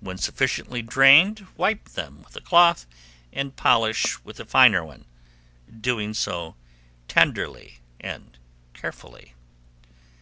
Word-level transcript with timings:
When 0.00 0.18
sufficiently 0.18 0.82
drained, 0.82 1.46
wipe 1.56 1.88
them 1.88 2.22
with 2.22 2.36
a 2.36 2.42
cloth 2.42 2.84
and 3.32 3.56
polish 3.56 4.22
with 4.22 4.38
a 4.38 4.44
finer 4.44 4.84
one, 4.84 5.06
doing 5.80 6.12
so 6.12 6.54
tenderly 7.08 7.78
and 7.98 8.36
carefully. 8.74 9.32